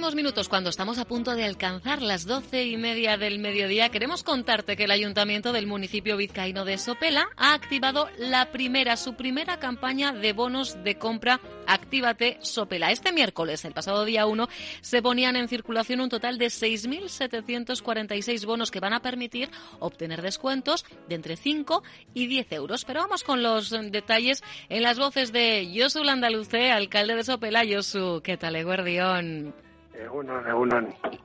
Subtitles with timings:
[0.00, 4.22] Próximos minutos, cuando estamos a punto de alcanzar las doce y media del mediodía, queremos
[4.22, 9.58] contarte que el Ayuntamiento del municipio vizcaíno de Sopela ha activado la primera, su primera
[9.58, 12.90] campaña de bonos de compra Actívate Sopela.
[12.90, 14.48] Este miércoles, el pasado día 1,
[14.80, 20.86] se ponían en circulación un total de 6.746 bonos que van a permitir obtener descuentos
[21.10, 21.82] de entre 5
[22.14, 22.86] y 10 euros.
[22.86, 27.64] Pero vamos con los detalles en las voces de Josu Landaluce, alcalde de Sopela.
[27.70, 29.52] Josu, ¿qué tal, Eguardión?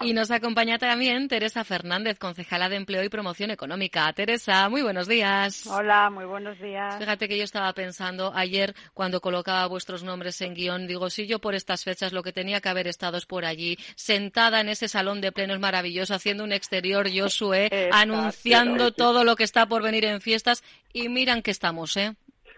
[0.02, 4.12] Y nos acompaña también Teresa Fernández, concejala de Empleo y Promoción Económica.
[4.14, 5.66] Teresa, muy buenos días.
[5.67, 6.98] Hola, muy buenos días.
[6.98, 11.40] Fíjate que yo estaba pensando ayer cuando colocaba vuestros nombres en guion, digo, si yo
[11.40, 14.88] por estas fechas lo que tenía que haber estado es por allí, sentada en ese
[14.88, 20.06] salón de plenos maravilloso, haciendo un exterior Josué, anunciando todo lo que está por venir
[20.06, 22.16] en fiestas y miran que estamos, ¿eh?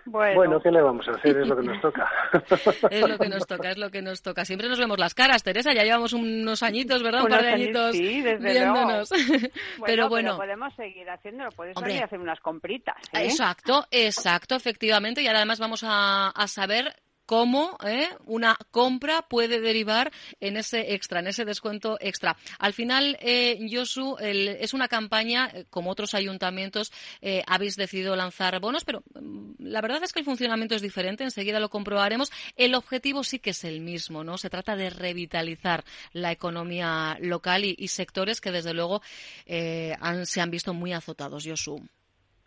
[0.08, 0.60] Bueno.
[0.62, 1.38] ¿qué le vamos a hacer?
[1.38, 2.10] Es lo que nos toca.
[2.90, 4.46] es lo que nos toca, es lo que nos toca.
[4.46, 5.74] Siempre nos vemos las caras, Teresa.
[5.74, 7.24] Ya llevamos unos añitos, ¿verdad?
[7.24, 9.10] Un par de añitos sí, desde viéndonos.
[9.86, 10.38] pero bueno.
[10.38, 11.50] podemos seguir haciéndolo.
[11.52, 12.98] Puedes Hombre, hacer unas compritas.
[13.14, 13.26] ¿eh?
[13.26, 15.22] Exacto, exacto, efectivamente.
[15.22, 16.96] Y además vamos a, a saber
[17.28, 18.10] cómo ¿eh?
[18.26, 22.38] una compra puede derivar en ese extra, en ese descuento extra.
[22.58, 28.60] Al final, eh, Josu, es una campaña, eh, como otros ayuntamientos, eh, habéis decidido lanzar
[28.60, 32.32] bonos, pero mm, la verdad es que el funcionamiento es diferente, enseguida lo comprobaremos.
[32.56, 34.38] El objetivo sí que es el mismo, ¿no?
[34.38, 39.02] Se trata de revitalizar la economía local y, sectores que, desde luego,
[39.46, 41.82] se han visto muy azotados, Josu.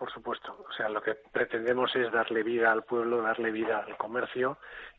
[0.00, 0.64] Por supuesto.
[0.66, 4.56] O sea, lo que pretendemos es darle vida al pueblo, darle vida al comercio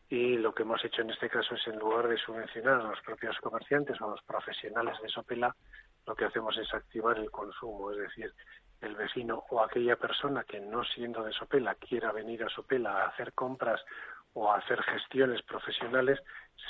[0.07, 3.01] y lo que hemos hecho en este caso es en lugar de subvencionar a los
[3.01, 5.55] propios comerciantes o a los profesionales de Sopela,
[6.05, 8.31] lo que hacemos es activar el consumo, es decir,
[8.81, 13.07] el vecino o aquella persona que no siendo de Sopela quiera venir a Sopela a
[13.07, 13.81] hacer compras
[14.33, 16.19] o a hacer gestiones profesionales,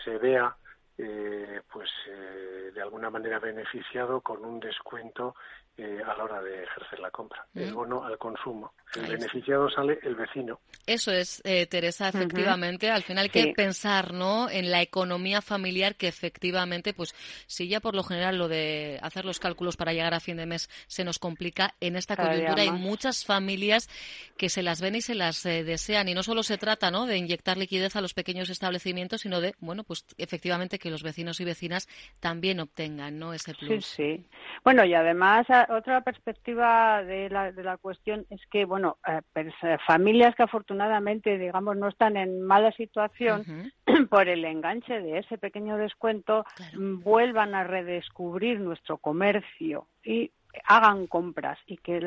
[0.06, 0.56] se vea
[0.98, 5.36] eh, pues eh, de alguna manera beneficiado con un descuento
[5.78, 7.48] eh, a la hora de ejercer la compra.
[7.56, 8.74] El bono al consumo.
[8.94, 10.60] El beneficiado sale el vecino.
[10.86, 12.90] Eso es, eh, Teresa, efectivamente.
[12.92, 14.50] Al final hay que pensar ¿no?
[14.50, 17.16] en la economía familiar que efectivamente, pues
[17.48, 20.46] si ya por lo general lo de hacer los cálculos para llegar a fin de
[20.46, 23.90] mes se nos complica, en esta coyuntura hay muchas familias
[24.38, 26.10] que se las ven y se las eh, desean.
[26.10, 27.08] Y no solo se trata ¿no?
[27.08, 31.40] de inyectar liquidez a los pequeños establecimientos, sino de, bueno, pues efectivamente que los vecinos
[31.40, 31.88] y vecinas
[32.20, 33.34] también obtengan ¿no?
[33.34, 33.86] ese plus.
[33.86, 34.26] Sí, sí.
[34.66, 39.78] Bueno, y además otra perspectiva de la, de la cuestión es que, bueno, eh, eh,
[39.86, 43.72] familias que afortunadamente, digamos, no están en mala situación
[44.10, 50.32] por el enganche de ese pequeño descuento, mm, vuelvan a redescubrir nuestro comercio y
[50.66, 52.00] hagan compras y que,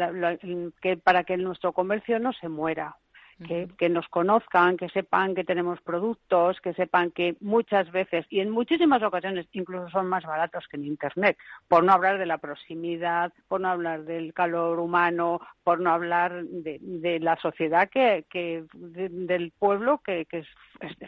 [0.83, 2.97] que para que nuestro comercio no se muera
[3.39, 8.51] que, nos conozcan, que sepan que tenemos productos, que sepan que muchas veces y en
[8.51, 11.37] muchísimas ocasiones incluso son más baratos que en Internet,
[11.69, 16.45] por no hablar de la proximidad, por no hablar del calor humano, por no hablar
[16.45, 20.49] de, la sociedad que, que del pueblo que, que es,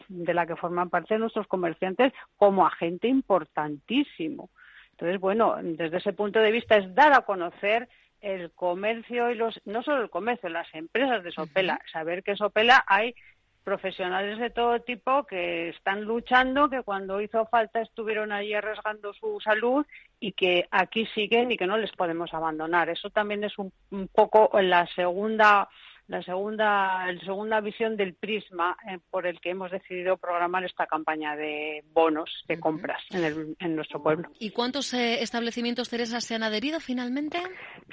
[0.08, 4.50] de la que forman parte nuestros comerciantes como agente importantísimo.
[4.92, 7.86] Entonces, bueno, desde ese punto de vista es dar a conocer
[8.26, 12.84] el comercio y los, no solo el comercio, las empresas de Sopela, saber que Sopela
[12.88, 13.14] hay
[13.62, 19.40] profesionales de todo tipo que están luchando, que cuando hizo falta estuvieron allí arriesgando su
[19.40, 19.86] salud
[20.18, 22.88] y que aquí siguen y que no les podemos abandonar.
[22.88, 25.68] Eso también es un, un poco la segunda
[26.08, 30.86] la segunda, la segunda visión del prisma eh, por el que hemos decidido programar esta
[30.86, 34.28] campaña de bonos de compras en, en nuestro pueblo.
[34.38, 37.38] ¿Y cuántos eh, establecimientos, Teresa, se han adherido finalmente?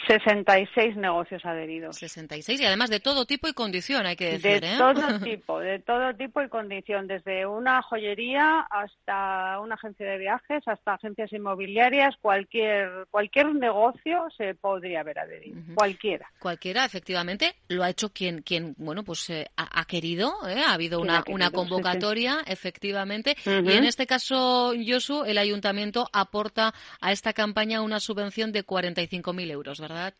[0.07, 1.98] 66 negocios adheridos.
[1.98, 4.62] 66 y además de todo tipo y condición, hay que decir.
[4.62, 4.77] De ¿eh?
[4.77, 10.63] todo tipo, de todo tipo y condición, desde una joyería hasta una agencia de viajes,
[10.68, 16.30] hasta agencias inmobiliarias, cualquier, cualquier negocio se podría haber adherido, cualquiera.
[16.39, 20.62] Cualquiera, efectivamente, lo ha hecho hecho quien, quien bueno, pues eh, ha, querido, ¿eh?
[20.66, 27.12] ha habido una, una convocatoria, efectivamente, y en este caso, Josu, el ayuntamiento aporta a
[27.12, 30.14] esta campaña una subvención de 45.000 euros, ¿verdad?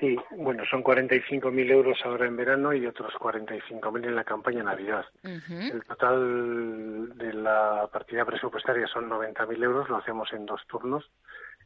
[0.00, 5.04] Sí, bueno, son 45.000 euros ahora en verano y otros 45.000 en la campaña Navidad.
[5.24, 11.04] El total de la partida presupuestaria son 90.000 euros, lo hacemos en dos turnos.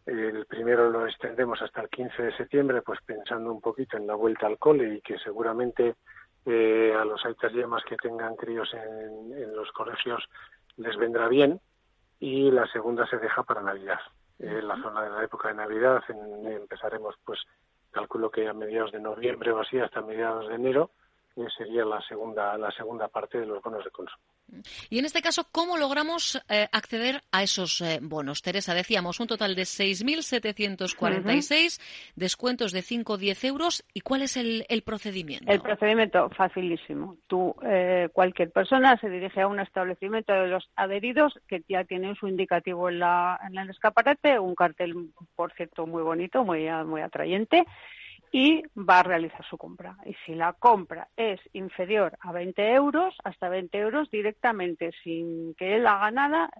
[0.07, 4.15] El primero lo extendemos hasta el 15 de septiembre, pues pensando un poquito en la
[4.15, 5.95] vuelta al cole y que seguramente
[6.45, 10.25] eh, a los aitas yemas que tengan críos en, los colegios
[10.77, 11.61] les vendrá bien.
[12.19, 13.99] Y la segunda se deja para Navidad.
[14.39, 16.03] En la zona de la época de Navidad
[16.45, 17.41] empezaremos pues
[17.91, 20.91] calculo que a mediados de noviembre o así, hasta mediados de enero,
[21.37, 24.23] eh, sería la segunda, la segunda parte de los bonos de consumo.
[24.91, 28.43] Y en este caso, ¿cómo logramos eh, acceder a esos eh, bonos?
[28.43, 31.81] Teresa, decíamos un total de 6.746,
[32.17, 33.83] descuentos de 5 o 10 euros.
[33.95, 35.51] ¿Y cuál es el, procedimiento?
[35.51, 37.17] El procedimiento, facilísimo.
[37.29, 42.15] Tú, eh, cualquier persona se dirige a un establecimiento de los adheridos que ya tienen
[42.17, 44.95] su indicativo en, la, en el escaparate, un cartel,
[45.35, 47.65] por cierto, muy bonito, muy, muy atrayente
[48.35, 49.99] y va a realizar su compra.
[50.07, 55.77] Y si la compra es inferior a 20 euros, hasta 20 euros directamente, sin que
[55.77, 56.51] él haga nada,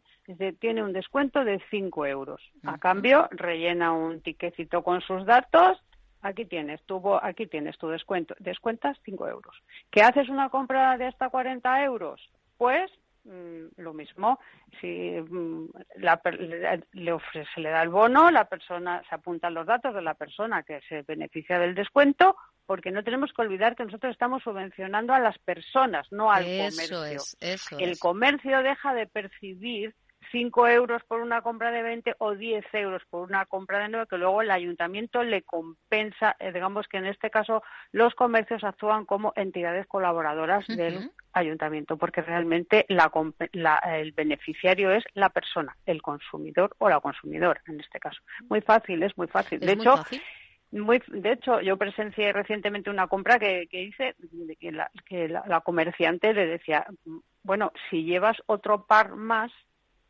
[0.61, 2.43] tiene un descuento de 5 euros.
[2.65, 5.83] A cambio, rellena un tiquecito con sus datos.
[6.21, 8.35] Aquí tienes, tu, aquí tienes tu descuento.
[8.39, 9.57] Descuentas 5 euros.
[9.91, 12.21] ¿Que haces una compra de hasta 40 euros?
[12.59, 12.91] Pues
[13.25, 14.39] lo mismo.
[14.81, 16.21] Si mm, la,
[16.93, 20.15] le, ofrece, se le da el bono, la persona se apuntan los datos de la
[20.15, 22.37] persona que se beneficia del descuento,
[22.67, 27.03] porque no tenemos que olvidar que nosotros estamos subvencionando a las personas, no al comercio.
[27.79, 29.95] el comercio deja de percibir
[30.33, 34.07] 5 euros por una compra de 20 o 10 euros por una compra de 9
[34.09, 37.63] que luego el ayuntamiento le compensa, eh, digamos que en este caso
[37.93, 45.77] los comercios actúan como entidades colaboradoras del ayuntamiento porque realmente el beneficiario es la persona,
[45.87, 48.21] el consumidor o la consumidora en este caso.
[48.49, 49.61] Muy fácil, es muy fácil.
[49.61, 50.03] de hecho,
[50.73, 54.15] Muy, de hecho, yo presencié recientemente una compra que, hice,
[54.59, 56.87] que, la, que la, comerciante le decía,
[57.43, 59.53] bueno, si llevas otro par más,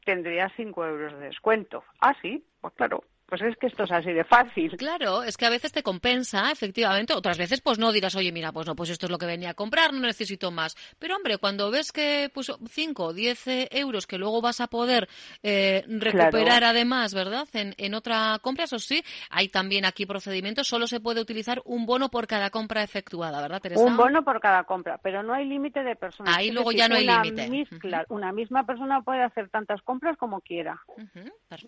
[0.05, 1.85] tendría cinco euros de descuento.
[2.01, 4.77] Ah, sí, pues claro, pues es que esto es así de fácil.
[4.77, 7.15] Claro, es que a veces te compensa, efectivamente.
[7.15, 9.49] Otras veces, pues no dirás, oye, mira, pues no, pues esto es lo que venía
[9.49, 10.77] a comprar, no necesito más.
[10.99, 15.09] Pero hombre, cuando ves que pues 5 o 10 euros que luego vas a poder
[15.43, 17.49] eh, recuperar además, ¿verdad?
[17.55, 20.69] En, en otra compra, eso sí, hay también aquí procedimientos.
[20.69, 23.83] Solo se puede utilizar un bono por cada compra efectuada, ¿verdad, Teresa?
[23.83, 26.37] Un bono por cada compra, pero no hay límite de personas.
[26.37, 27.67] Ahí luego ya no hay límite.
[28.11, 30.83] Una misma persona puede hacer tantas compras como quiera.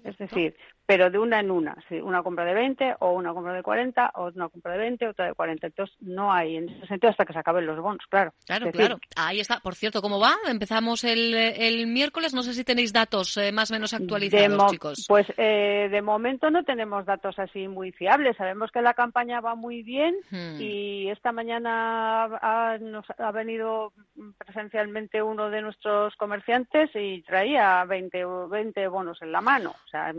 [0.05, 3.62] es decir, pero de una en una, una compra de 20 o una compra de
[3.62, 5.67] 40 o una compra de 20 otra de 40.
[5.67, 8.33] Entonces no hay en ese sentido hasta que se acaben los bonos, claro.
[8.47, 8.99] Claro, claro.
[9.17, 9.61] Ahí está.
[9.61, 10.35] Por cierto, ¿cómo va?
[10.47, 12.35] Empezamos el, el miércoles.
[12.35, 15.05] No sé si tenéis datos eh, más o menos actualizados, chicos.
[15.09, 18.37] Pues eh, de momento no tenemos datos así muy fiables.
[18.37, 20.61] Sabemos que la campaña va muy bien hmm.
[20.61, 23.93] y esta mañana ha, nos ha venido
[24.39, 29.71] presencialmente uno de nuestros comerciantes y traía 20, 20 bonos en la mano.
[29.71, 30.12] O sea,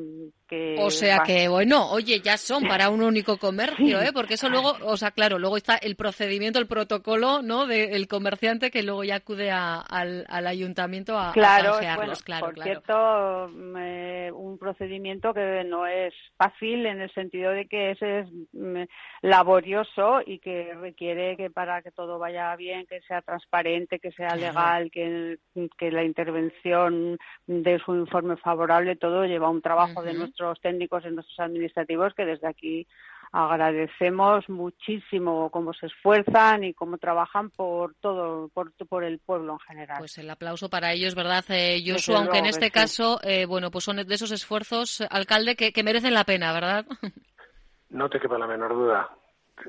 [0.47, 4.11] que o sea que, bueno, oye, ya son para un único comercio, ¿eh?
[4.13, 7.65] Porque eso luego, o sea, claro, luego está el procedimiento, el protocolo, ¿no?
[7.67, 15.33] Del comerciante que luego ya acude al, ayuntamiento a, claro, claro, por cierto, un procedimiento
[15.33, 18.83] que no es fácil en el sentido de que ese es mm,
[19.21, 24.35] laborioso y que requiere que para que todo vaya bien, que sea transparente, que sea
[24.35, 25.37] legal, que,
[25.77, 27.17] que la intervención
[27.47, 32.25] de su informe favorable, todo lleva un trabajo de nuestros técnicos y nuestros administrativos que
[32.25, 32.87] desde aquí
[33.31, 39.59] agradecemos muchísimo cómo se esfuerzan y cómo trabajan por todo, por, por el pueblo en
[39.59, 39.97] general.
[39.99, 42.15] Pues el aplauso para ellos, ¿verdad, eh, Josu?
[42.15, 46.13] Aunque en este caso, eh, bueno, pues son de esos esfuerzos, alcalde, que, que merecen
[46.13, 46.85] la pena, ¿verdad?
[47.87, 49.09] No te quepa la menor duda.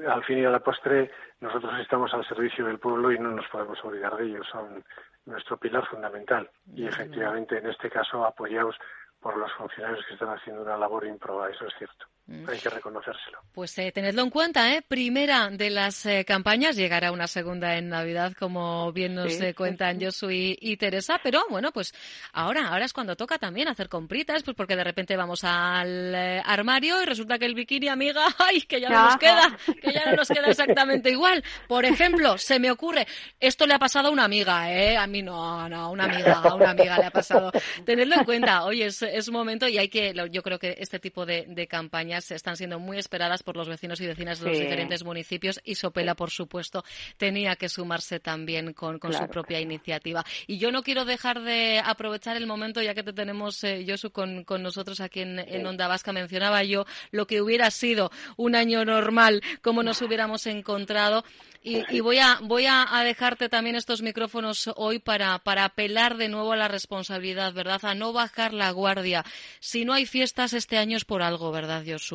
[0.08, 3.46] Al fin y a la postre, nosotros estamos al servicio del pueblo y no nos
[3.48, 4.46] podemos olvidar de ellos.
[4.50, 4.82] Son
[5.26, 6.50] nuestro pilar fundamental.
[6.74, 8.74] Y efectivamente, en este caso, apoyados
[9.20, 12.06] por los funcionarios que están haciendo una labor improba, eso es cierto.
[12.28, 12.48] Mm.
[12.48, 13.38] Hay que reconocérselo.
[13.52, 14.82] Pues eh, tenedlo en cuenta, ¿eh?
[14.82, 20.00] Primera de las eh, campañas, llegará una segunda en Navidad, como bien nos eh, cuentan
[20.00, 21.94] Josu y, Teresa, pero bueno, pues
[22.32, 26.14] ahora, ahora es cuando toca también hacer compritas, pues porque de repente vamos al
[26.44, 28.62] armario y resulta que el bikini, amiga, ¡ay!
[28.62, 31.44] que ya no nos queda, que ya no nos queda exactamente igual.
[31.68, 33.06] Por ejemplo, se me ocurre,
[33.38, 34.96] esto le ha pasado a una amiga, ¿eh?
[34.96, 37.52] A mí no, no, a una amiga, a una amiga le ha pasado.
[37.84, 41.24] Tenedlo en cuenta, oye, es, es momento y hay que, yo creo que este tipo
[41.24, 44.58] de, de campañas campañas están siendo muy esperadas por los vecinos y vecinas de los
[44.58, 46.84] diferentes municipios y Sopela, por supuesto,
[47.16, 50.24] tenía que sumarse también con, su propia iniciativa.
[50.46, 54.10] Y yo no quiero dejar de aprovechar el momento, ya que te tenemos, eh, Josu,
[54.10, 56.12] con, nosotros aquí en, en Onda Vasca.
[56.12, 61.24] Mencionaba yo lo que hubiera sido un año normal, cómo nos hubiéramos encontrado.
[61.68, 66.52] Y, voy, a, voy a, dejarte también estos micrófonos hoy para, para apelar de nuevo
[66.52, 67.84] a la responsabilidad, ¿verdad?
[67.84, 69.24] A no bajar la guardia.
[69.58, 72.05] Si no hay fiestas este año es por algo, ¿verdad, Josu?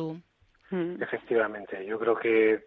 [0.70, 1.02] Mm.
[1.02, 1.84] Efectivamente.
[1.86, 2.64] Yo creo que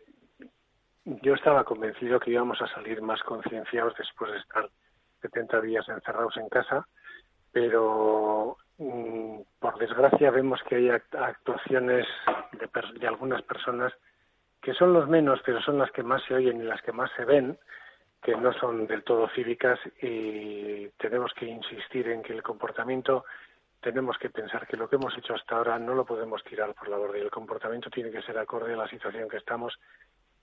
[1.05, 4.69] yo estaba convencido que íbamos a salir más concienciados después de estar
[5.21, 6.87] 70 días encerrados en casa,
[7.51, 12.05] pero mm, por desgracia vemos que hay actuaciones
[12.53, 13.93] de, de algunas personas
[14.61, 17.11] que son los menos, pero son las que más se oyen y las que más
[17.15, 17.57] se ven,
[18.21, 23.25] que no son del todo cívicas y tenemos que insistir en que el comportamiento
[23.85, 26.89] tenemos que pensar que lo que hemos hecho hasta ahora no lo podemos tirar por
[26.89, 29.79] la borda y el comportamiento tiene que ser acorde a la situación que estamos.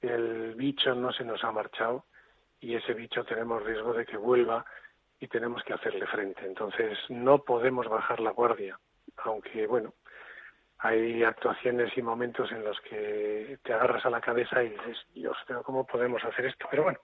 [0.00, 2.04] El bicho no se nos ha marchado
[2.61, 4.64] y ese bicho tenemos riesgo de que vuelva
[5.18, 6.46] y tenemos que hacerle frente.
[6.46, 8.78] Entonces no podemos bajar la guardia,
[9.25, 9.92] aunque bueno,
[10.78, 15.37] hay actuaciones y momentos en los que te agarras a la cabeza y dices, Dios,
[15.64, 16.68] ¿cómo podemos hacer esto?
[16.70, 17.00] Pero bueno,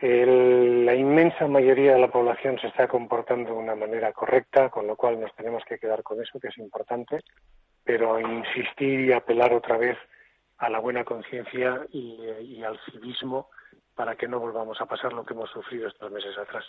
[0.00, 4.96] la inmensa mayoría de la población se está comportando de una manera correcta, con lo
[4.96, 7.20] cual nos tenemos que quedar con eso, que es importante,
[7.84, 9.96] pero insistir y apelar otra vez
[10.58, 13.48] a la buena conciencia y al civismo
[13.98, 16.64] para que no volvamos a pasar lo que hemos sufrido estos meses atrás.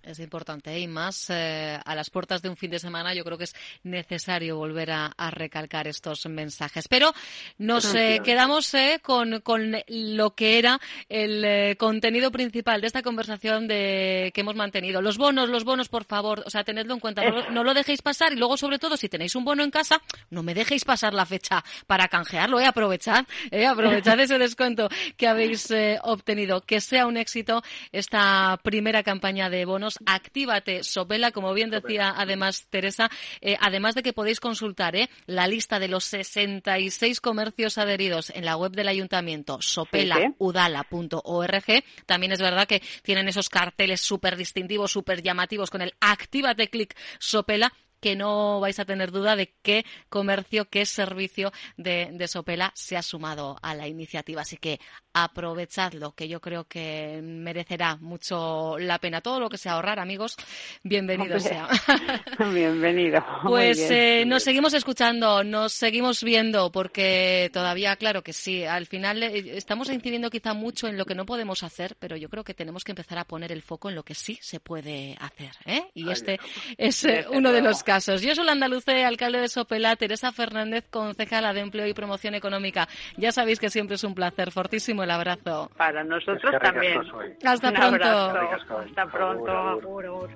[0.00, 0.78] Es importante ¿eh?
[0.78, 3.56] y más eh, a las puertas de un fin de semana yo creo que es
[3.82, 6.86] necesario volver a, recalcar estos mensajes.
[6.86, 7.12] Pero
[7.58, 14.30] nos eh, quedamos con, con, lo que era el contenido principal de esta conversación de,
[14.32, 15.02] que hemos mantenido.
[15.02, 18.32] Los bonos, los bonos, por favor, o sea, tenedlo en cuenta, no, lo dejéis pasar
[18.32, 21.26] y luego, sobre todo, si tenéis un bono en casa, no me dejéis pasar la
[21.26, 22.66] fecha para canjearlo, ¿eh?
[22.66, 23.26] aprovechad,
[23.68, 29.98] aprovechad ese descuento que habéis obtenido que sea un éxito esta primera campaña de bonos.
[30.06, 33.10] Actívate, Sopela, como bien decía además Teresa,
[33.40, 38.44] eh, además de que podéis consultar eh, la lista de los 66 comercios adheridos en
[38.44, 41.84] la web del ayuntamiento, sopelaudala.org.
[42.06, 46.94] También es verdad que tienen esos carteles súper distintivos, súper llamativos con el Actívate Click
[47.18, 52.72] Sopela que no vais a tener duda de qué comercio, qué servicio de, de, Sopela
[52.74, 54.42] se ha sumado a la iniciativa.
[54.42, 54.80] Así que
[55.12, 59.20] aprovechadlo, que yo creo que merecerá mucho la pena.
[59.20, 60.36] Todo lo que sea ahorrar, amigos,
[60.82, 61.68] bienvenido sea.
[62.52, 63.24] Bienvenido.
[63.44, 69.22] Pues eh, nos seguimos escuchando, nos seguimos viendo, porque todavía, claro que sí, al final
[69.22, 72.54] eh, estamos incidiendo quizá mucho en lo que no podemos hacer, pero yo creo que
[72.54, 75.52] tenemos que empezar a poner el foco en lo que sí se puede hacer.
[75.66, 75.90] ¿eh?
[75.94, 76.38] Y este
[76.76, 78.20] es eh, uno de los casos.
[78.20, 82.86] Yo soy Andaluce, alcalde de Sopela, Teresa Fernández, concejala de Empleo y Promoción Económica.
[83.16, 85.70] Ya sabéis que siempre es un placer, fortísimo el abrazo.
[85.74, 87.00] Para nosotros también.
[87.42, 88.06] Hasta pronto.
[88.06, 90.28] Hasta pronto.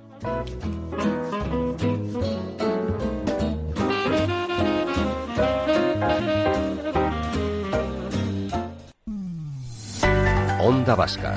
[10.58, 11.36] Onda Vasca,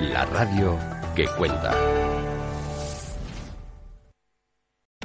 [0.00, 0.76] la radio
[1.14, 2.03] que cuenta.